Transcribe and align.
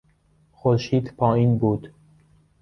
خورشید 0.51 1.13
پایین 1.17 1.57
بود. 1.57 1.91